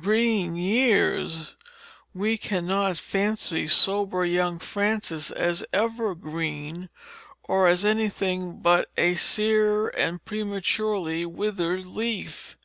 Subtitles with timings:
[0.00, 1.54] Green years!
[2.12, 6.88] we cannot fancy sober young Francis as ever green
[7.44, 12.56] or as anything but a sere and prematurely withered leaf.